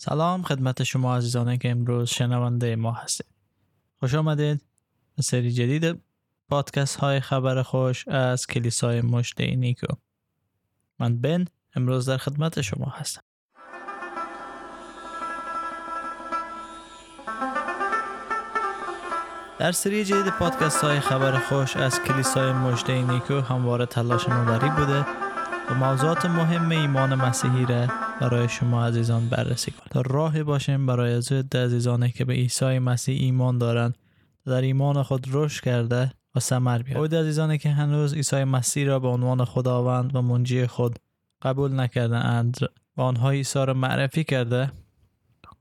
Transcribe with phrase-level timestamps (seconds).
[0.00, 3.26] سلام خدمت شما عزیزانی که امروز شنونده ما هستید
[4.00, 4.62] خوش آمدید.
[5.16, 6.02] به سری جدید
[6.48, 9.86] پادکست های خبر خوش از کلیسای مشته نیکو.
[10.98, 13.22] من بن امروز در خدمت شما هستم.
[19.58, 25.06] در سری جدید پادکست های خبر خوش از کلیسای مجده نیکو همواره تلاش ما بوده
[25.70, 31.20] و موضوعات مهم ایمان مسیحی را برای شما عزیزان بررسی کنیم تا راهی باشیم برای
[31.20, 33.98] ضد عزیزانی که به عیسی مسیح ایمان دارند
[34.46, 39.08] در ایمان خود رشد کرده و ثمر بیارند عزیزانی که هنوز عیسی مسیح را به
[39.08, 40.98] عنوان خداوند و منجی خود
[41.42, 42.58] قبول نکرده اند
[42.96, 44.72] و آنها عیسی را معرفی کرده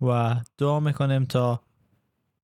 [0.01, 1.61] و دعا می‌کنیم تا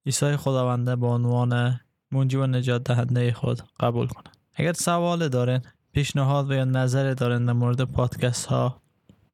[0.06, 1.80] عیسی خداونده به عنوان
[2.12, 5.62] منجی و نجات دهنده خود قبول کنند اگر سوال دارین
[5.92, 8.83] پیشنهاد و یا نظر دارین در مورد پادکست ها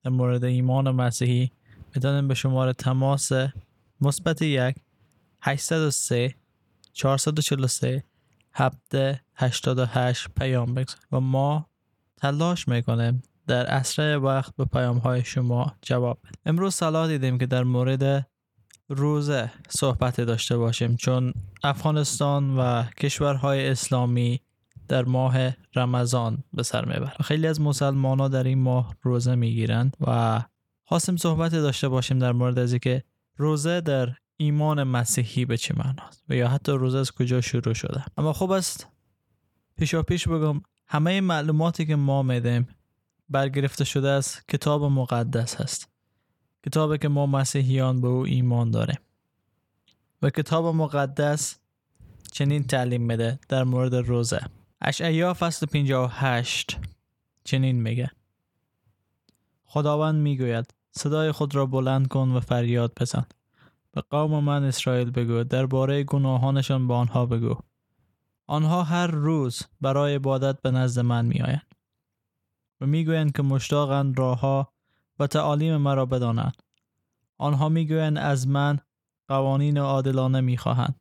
[0.03, 1.51] در مورد ایمان مسیحی
[1.95, 3.31] می‌تونین به شماره تماس
[4.01, 4.75] مثبت یک
[5.41, 6.35] 803
[6.93, 8.03] 443
[8.53, 11.69] 788 پیام بگذارید و ما
[12.17, 16.41] تلاش می‌کنیم در اسرع وقت به پیام های شما جواب بدیم.
[16.45, 18.27] امروز صلاح دیدیم که در مورد
[18.89, 21.33] روزه صحبت داشته باشیم چون
[21.63, 24.41] افغانستان و کشورهای اسلامی
[24.89, 29.97] در ماه رمضان به سر می‌برند خیلی از مسلمان ها در این ماه روزه می‌گیرند
[30.07, 30.41] و
[30.83, 33.03] خواستیم صحبت داشته باشیم در مورد از که
[33.35, 38.03] روزه در ایمان مسیحی به چه معناست و یا حتی روزه از کجا شروع شده.
[38.17, 38.87] اما خوب است
[39.77, 42.67] پیشا پیش بگم همه معلوماتی که ما میدیم
[43.29, 45.89] برگرفته شده از کتاب مقدس هست.
[46.65, 48.99] کتابی که ما مسیحیان به او ایمان داریم.
[50.21, 51.59] و کتاب مقدس
[52.31, 54.41] چنین تعلیم میده در مورد روزه.
[54.81, 56.77] اشعیا فصل 58
[57.43, 58.11] چنین میگه.
[59.65, 63.25] خداوند می‌گوید صدای خود را بلند کن و فریاد بزن.
[63.91, 67.55] به قوم من اسرائیل بگو درباره گناهانشان به آنها بگو.
[68.47, 71.75] آنها هر روز برای عبادت به نزد من میآیند.
[72.81, 74.73] و می‌گویند که مشتاقند راهها
[75.19, 76.63] و تعالیم مرا بدانند.
[77.37, 78.79] آنها می‌گویند از من
[79.27, 80.99] قوانین عادلانه می‌خواهند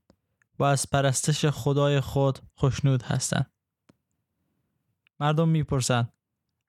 [0.58, 3.50] و از پرستش خدای خود خوشنود هستند.
[5.20, 6.12] مردم می‌پرسند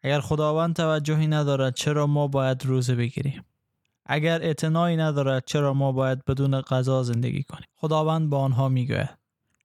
[0.03, 3.45] اگر خداوند توجهی ندارد چرا ما باید روزه بگیریم
[4.05, 9.17] اگر اعتنایی ندارد چرا ما باید بدون غذا زندگی کنیم خداوند به آنها می‌گوید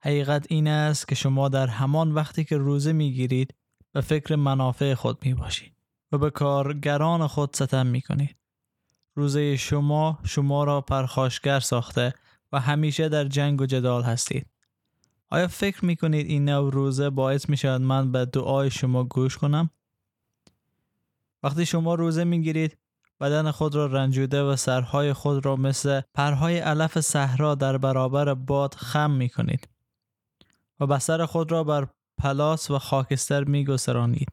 [0.03, 3.55] حقیقت این است که شما در همان وقتی که روزه می‌گیرید
[3.93, 5.77] به فکر منافع خود می‌باشید
[6.13, 8.37] و به کارگران خود ستم می کنید.
[9.15, 12.15] روزه شما شما را پرخاشگر ساخته
[12.53, 14.47] و همیشه در جنگ و جدال هستید.
[15.35, 19.37] آیا فکر می کنید این نوع روزه باعث می شود من به دعای شما گوش
[19.39, 19.71] کنم؟
[21.43, 22.79] وقتی شما روزه می گیرید
[23.21, 28.75] بدن خود را رنجوده و سرهای خود را مثل پرهای علف صحرا در برابر باد
[28.75, 29.69] خم می کنید
[30.81, 31.87] و بسر خود را بر
[32.19, 34.29] پلاس و خاکستر می گسرانید.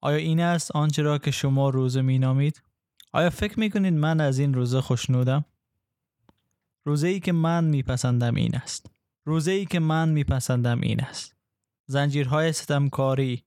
[0.00, 2.62] آیا این است آنچه را که شما روزه می نامید؟
[3.12, 5.44] آیا فکر می کنید من از این روزه خوشنودم؟
[6.84, 8.95] روزه ای که من میپسندم این است.
[9.26, 11.36] روزه ای که من میپسندم این است.
[11.86, 13.44] زنجیرهای ستمکاری،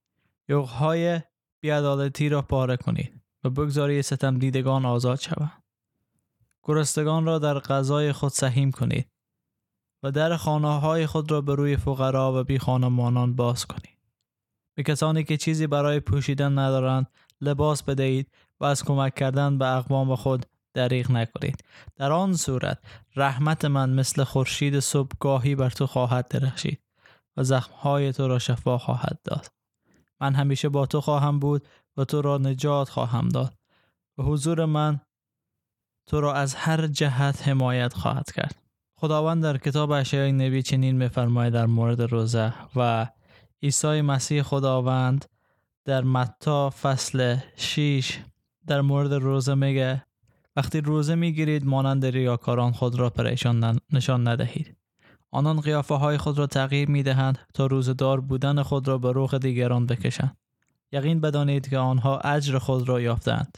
[0.50, 1.22] یوغهای
[1.62, 5.63] بیادالتی را پاره کنید و بگذاری ستم دیدگان آزاد شوند.
[6.63, 9.07] گرستگان را در غذای خود سهیم کنید
[10.03, 13.97] و در خانه های خود را به روی فقرا و بی خانمانان باز کنید.
[14.75, 17.07] به کسانی که چیزی برای پوشیدن ندارند
[17.41, 20.46] لباس بدهید و از کمک کردن به اقوام خود
[20.79, 21.63] دریغ نکنید.
[21.95, 22.79] در آن صورت
[23.16, 26.79] رحمت من مثل خورشید صبحگاهی بر تو خواهد درخشید
[27.38, 29.47] و زخمهای تو را شفا خواهد داد.
[30.22, 31.67] من همیشه با تو خواهم بود
[31.97, 33.53] و تو را نجات خواهم داد
[34.17, 35.00] و حضور من
[36.07, 38.56] تو را از هر جهت حمایت خواهد کرد.
[38.96, 43.07] خداوند در کتاب اشیای نبی چنین میفرماید در مورد روزه و
[43.63, 45.25] عیسی مسیح خداوند
[45.85, 48.19] در متا فصل 6
[48.67, 50.06] در مورد روزه میگه
[50.56, 54.76] وقتی روزه می‌گیرید مانند ریاکاران خود را پریشان نشان ندهید.
[55.32, 59.38] آنان قیافه های خود را تغییر می دهند تا روزدار بودن خود را به روح
[59.38, 60.38] دیگران بکشند.
[60.91, 63.58] یقین بدانید که آنها اجر خود را یافتند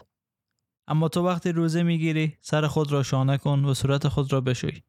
[0.87, 4.81] اما تو وقتی روزه می‌گیری سر خود را شانه کن و صورت خود را بشوی.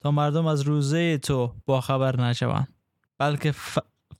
[0.00, 2.74] تا مردم از روزه تو با خبر نشوند
[3.18, 3.54] بلکه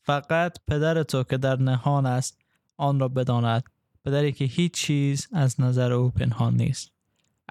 [0.03, 2.39] فقط پدر تو که در نهان است
[2.77, 3.65] آن را بداند.
[4.07, 6.93] پدری که هیچ چیز از نظر او پنهان نیست.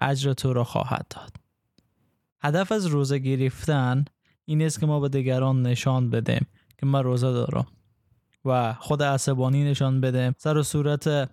[0.02, 1.36] اجر تو را خواهد داد.
[2.42, 4.06] هدف از روزه گرفتن
[4.46, 6.48] این است که ما به دیگران نشان بدیم
[6.78, 7.68] که من روزه دارم
[8.46, 10.36] و خود عصبانی نشان بدیم.
[10.38, 11.30] سر و صورت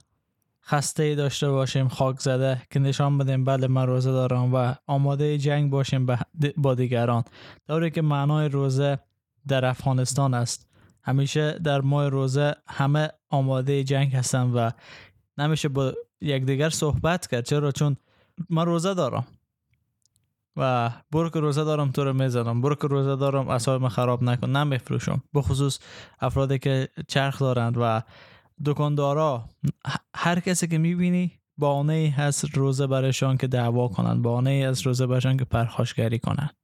[0.65, 5.71] خسته داشته باشیم خاک زده که نشان بدیم بله من روزه دارم و آماده جنگ
[5.71, 6.07] باشیم
[6.57, 7.25] با دیگران.
[7.67, 8.99] طوری که معنای روزه
[9.49, 10.69] در افغانستان است.
[11.05, 14.71] همیشه در ماه روزه همه آماده جنگ هستن و
[15.43, 17.45] نمیشه با یکدیگر صحبت کرد.
[17.45, 17.97] چرا؟ چون
[18.51, 19.27] من روزه دارم.
[20.57, 22.61] و برو روزه دارم تو رو می‌زنم.
[22.61, 24.57] برو که روزه دارم اصاب خراب نکن.
[24.57, 25.79] نمیفروشم بخصوص
[26.21, 28.03] افرادی که چرخ دارند و
[28.65, 29.49] دکاندارا.
[30.15, 35.37] هر کسی که می‌بینی بانه هست روزه برشان که دعوا کنند بانه از روزه برشان
[35.37, 36.57] که پرخاشگری کنند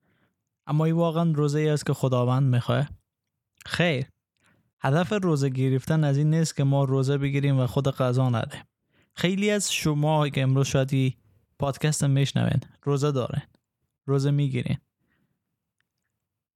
[0.67, 2.89] اما این واقعا روزه ای است که خداوند می‌خواه.
[3.67, 4.07] خیر.
[4.81, 8.65] هدف روزه گرفتن از این نیست که ما روزه بگیریم و خود قضا نده
[9.15, 11.17] خیلی از شما که امروز شاید
[11.59, 13.43] پادکست میشنوین روزه دارن
[14.07, 14.79] روزه می‌گیرین.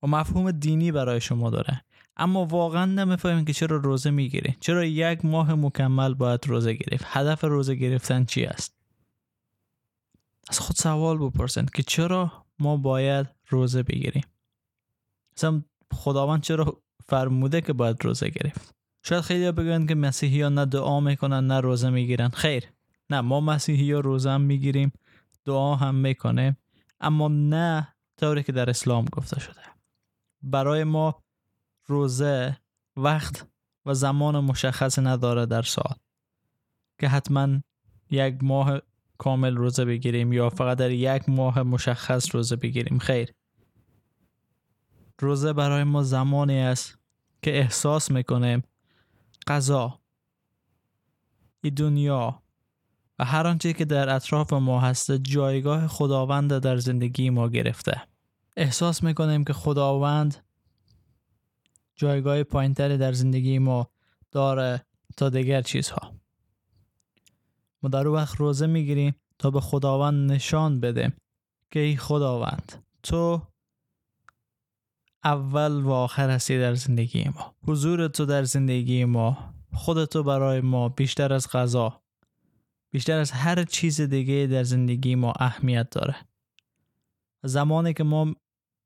[0.02, 1.84] و مفهوم دینی برای شما داره.
[2.16, 4.54] اما واقعا نمی‌فهمین که چرا روزه می‌گیرین.
[4.60, 8.74] چرا یک ماه مکمل باید روزه گرفت؟ هدف روزه گرفتن چی است؟
[10.48, 14.24] از خود سوال بپرسین که چرا ما باید روزه بگیریم؟
[15.36, 18.74] مثلا خداوند چرا فرموده که باید روزه گرفت.
[19.04, 22.28] شاید خیلی بگن که مسیحی ها نه دعا می‌کنن نه روزه می‌گیرن.
[22.28, 22.64] خیر
[23.10, 24.92] نه ما مسیحی ها روزه هم می‌گیریم
[25.44, 26.56] دعا هم می‌کنه
[27.00, 27.88] اما نه
[28.20, 29.60] طوری که در اسلام گفته شده.
[30.42, 31.22] برای ما
[31.86, 32.58] روزه
[32.96, 33.46] وقت
[33.86, 35.94] و زمان مشخص نداره در سال.
[37.00, 37.48] که حتما
[38.10, 38.80] یک ماه
[39.18, 42.98] کامل روزه بگیریم یا فقط در یک ماه مشخص روزه بگیریم.
[42.98, 43.34] خیر.
[45.22, 46.98] روزه برای ما زمانی است
[47.42, 48.62] که احساس می‌کنیم
[51.60, 52.42] این دنیا
[53.18, 58.02] و هر آنچه که در اطراف ما هست جایگاه خداوند در زندگی ما گرفته.
[58.56, 60.36] احساس می‌کنیم که خداوند
[61.96, 63.90] جایگاه پایینتری در زندگی ما
[64.30, 64.86] داره
[65.16, 66.12] تا دیگر چیزها.
[67.82, 71.12] ما در وقت روزه می‌گیریم تا به خداوند نشان بده
[71.70, 73.42] که ای خداوند تو
[75.24, 77.54] اول و آخر هستی در زندگی ما.
[77.66, 82.02] حضور تو در زندگی ما خودتو برای ما بیشتر از غذا
[82.90, 86.16] بیشتر از هر چیز دیگه در زندگی ما اهمیت داره.
[87.42, 88.34] زمانی که ما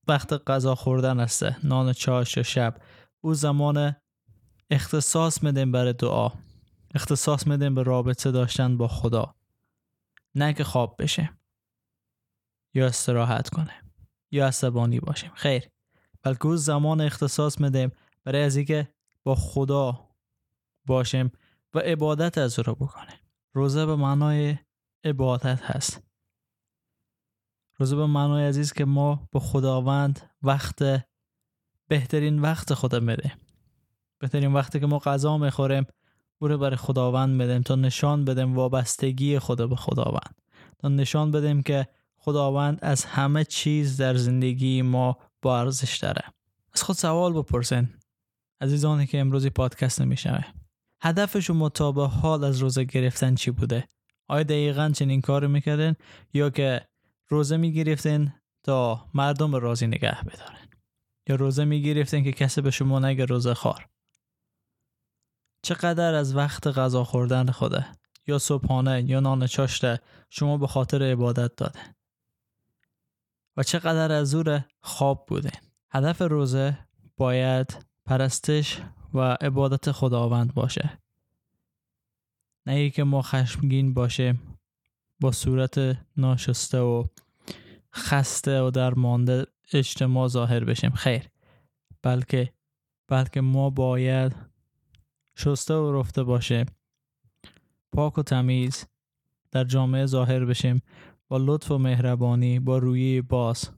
[0.08, 2.76] وقت غذا خوردن هسته نان چاش و شب
[3.20, 3.96] او زمان
[4.70, 6.32] اختصاص میدیم برای دعا
[6.94, 9.34] اختصاص میدیم به رابطه داشتن با خدا.
[10.34, 11.30] نه که خواب بشه
[12.74, 13.82] یا استراحت کنه
[14.32, 15.30] یا عصبانی باشیم.
[15.34, 15.75] خیر.
[16.26, 17.92] بلکه او زمان اختصاص میدیم.
[18.24, 18.88] برای از اینکه
[19.24, 20.08] با خدا
[20.86, 21.32] باشیم
[21.74, 23.18] و عبادت از او رو بکنیم.
[23.52, 24.56] روزه به معنای
[25.04, 26.02] عبادت هست.
[27.78, 30.82] روزه به معنای عزیز که ما به خداوند وقت
[31.88, 33.32] بهترین وقت خود میده
[34.18, 35.86] بهترین وقتی که ما غذا می‌خوریم
[36.38, 40.34] او رو برای خداوند بدیم تا نشان بدیم وابستگی خدا به خداوند.
[40.78, 46.22] تا نشان بدیم که خداوند از همه چیز در زندگی ما با ارزش داره.
[46.74, 47.88] از خود سوال بپرسین.
[48.60, 50.44] عزیزانی که امروزی پادکست نمیشنوه.
[51.02, 53.88] هدف شما تا به حال از روزه گرفتن چی بوده؟
[54.28, 55.96] آیا دقیقا چنین کار می‌کردین؟
[56.34, 56.88] یا که
[57.28, 60.68] روزه می‌گرفتین تا مردم راضی نگه بدارن؟
[61.28, 63.88] یا روزه می‌گرفتین که کسی به شما نگه روزه خار
[65.62, 67.86] چقدر از وقت غذا خوردن خوده؟
[68.26, 70.00] یا صبحانه یا نان چاشته
[70.30, 71.95] شما به خاطر عبادت داده
[73.56, 75.50] و چقدر از زور خواب بوده.
[75.90, 76.78] هدف روزه
[77.16, 78.80] باید پرستش
[79.14, 80.98] و عبادت خداوند باشه.
[82.66, 84.34] نه ای که ما خشمگین باشه
[85.20, 87.04] با صورت ناشسته و
[87.94, 90.90] خسته و درمانده اجتماع ظاهر بشیم.
[90.90, 91.22] خیر.
[92.02, 92.52] بلکه
[93.08, 94.36] بلکه ما باید
[95.36, 96.66] شسته و رفته باشه
[97.92, 98.86] پاک و تمیز
[99.50, 100.82] در جامعه ظاهر بشیم.
[101.28, 103.70] با لطف و مهربانی با روی باز.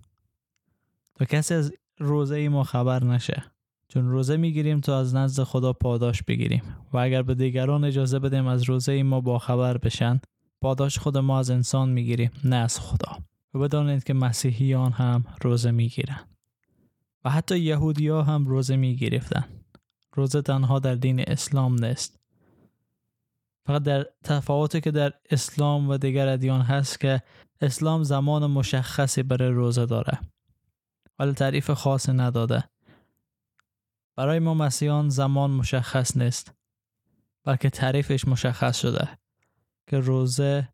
[1.15, 3.45] تا کسی از روزه ما خبر نشه.
[3.89, 6.63] چون روزه می‌گیریم تا از نزد خدا پاداش بگیریم.
[6.93, 10.21] و اگر به دیگران اجازه بدیم از روزه ما با خبر بشن
[10.61, 13.19] پاداش خود ما از انسان می‌گیریم نه از خدا.
[13.55, 16.21] و بدانید که مسیحیان هم روزه می‌گیرن.
[17.25, 19.45] و حتی یهودی هم روزه می‌گرفتن.
[20.15, 22.18] روزه تنها در دین اسلام نیست.
[23.69, 27.23] فقط در تفاوتی که در اسلام و دیگر ادیان هست که
[27.61, 30.19] اسلام زمان مشخصی برای روزه داره
[31.19, 32.65] ولی تعریف خاصی نداده.
[34.17, 36.53] برای ما مسیحیان زمان مشخص نیست
[37.45, 39.09] بلکه تعریفش مشخص شده
[39.87, 40.69] که روزه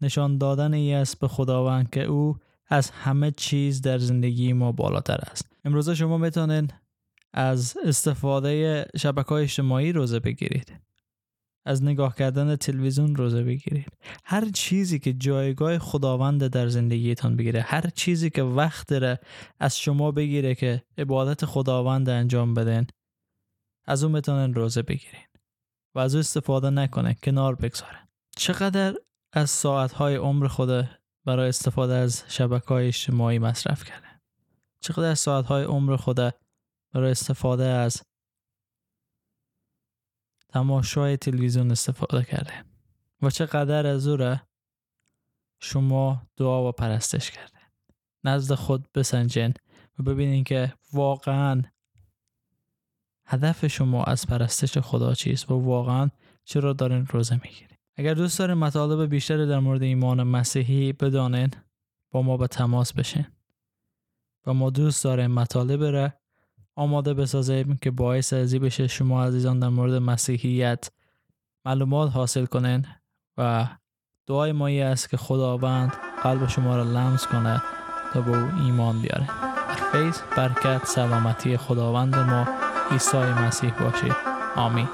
[0.00, 2.36] نشان دادن ای است به خداوند که او
[2.68, 5.52] از همه چیز در زندگی ما بالاتر است.
[5.64, 6.74] امروزه شما می‌تونید
[7.32, 10.91] از استفاده شبکه های اجتماعی روزه بگیرید.
[11.64, 13.92] از نگاه کردن تلویزیون روزه بگیرید.
[14.24, 19.20] هر چیزی که جایگاه خداوند در زندگیتان بگیره هر چیزی که وقت داره
[19.60, 22.86] از شما بگیره که عبادت خداوند انجام بدن
[23.84, 25.26] از اون می‌تونن روزه بگیرین
[25.94, 28.94] و از او استفاده نکنه کنار بگذارن چقدر
[29.32, 30.88] از ساعتهای عمر خود
[31.24, 34.06] برای استفاده از شبکه های اجتماعی مصرف کرده
[34.80, 36.20] چقدر از ساعتهای عمر خود
[36.94, 38.02] برای استفاده از
[40.52, 42.64] تماشای تلویزیون استفاده کرده.
[43.22, 44.40] و چقدر از او را
[45.60, 47.58] شما دعا و پرستش کرده.
[48.24, 49.54] نزد خود بسنجین
[49.98, 51.62] و ببینین که واقعا
[53.26, 56.10] هدف شما از پرستش خدا چیست و واقعا
[56.44, 61.50] چرا دارین روزه می‌گیرید اگر دوست دارین مطالب بیشتری در مورد ایمان مسیحی بدانین
[62.10, 63.26] با ما به تماس بشین.
[64.46, 66.12] و ما دوست داریم مطالب را
[66.76, 70.90] آماده بسازیم که باعث ازی بشه شما عزیزان در مورد مسیحیت
[71.64, 72.86] معلومات حاصل کنین
[73.38, 73.68] و
[74.26, 77.62] دعای ما است که خداوند قلب شما را لمس کنه
[78.12, 79.28] تا به او ایمان بیاره.
[79.92, 82.46] فیض برکت سلامتی خداوند ما
[82.90, 84.16] عیسی مسیح باشید.
[84.56, 84.88] آمین.